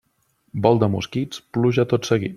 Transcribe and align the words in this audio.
Vol 0.65 0.81
de 0.83 0.89
mosquits, 0.95 1.45
pluja 1.59 1.89
tot 1.93 2.11
seguit. 2.15 2.29